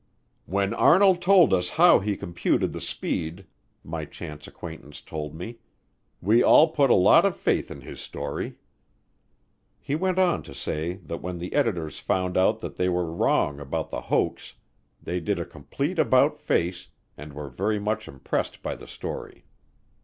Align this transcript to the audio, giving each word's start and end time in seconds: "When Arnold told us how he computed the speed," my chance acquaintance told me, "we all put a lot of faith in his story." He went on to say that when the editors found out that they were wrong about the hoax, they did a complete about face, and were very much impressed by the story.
"When 0.47 0.73
Arnold 0.73 1.21
told 1.21 1.53
us 1.53 1.69
how 1.77 1.99
he 1.99 2.17
computed 2.17 2.73
the 2.73 2.81
speed," 2.81 3.45
my 3.83 4.03
chance 4.05 4.47
acquaintance 4.47 4.99
told 4.99 5.35
me, 5.35 5.59
"we 6.19 6.41
all 6.41 6.69
put 6.69 6.89
a 6.89 6.95
lot 6.95 7.23
of 7.23 7.37
faith 7.37 7.69
in 7.69 7.81
his 7.81 8.01
story." 8.01 8.55
He 9.79 9.93
went 9.93 10.17
on 10.17 10.41
to 10.41 10.55
say 10.55 10.93
that 11.05 11.21
when 11.21 11.37
the 11.37 11.53
editors 11.53 11.99
found 11.99 12.35
out 12.35 12.61
that 12.61 12.77
they 12.77 12.89
were 12.89 13.13
wrong 13.13 13.59
about 13.59 13.91
the 13.91 14.01
hoax, 14.01 14.55
they 15.03 15.19
did 15.19 15.39
a 15.39 15.45
complete 15.45 15.99
about 15.99 16.39
face, 16.39 16.87
and 17.15 17.33
were 17.33 17.51
very 17.51 17.77
much 17.77 18.07
impressed 18.07 18.63
by 18.63 18.75
the 18.75 18.87
story. 18.87 19.45